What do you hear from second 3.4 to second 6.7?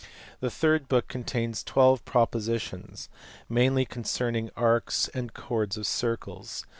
mainly concerning arcs and chords of circles.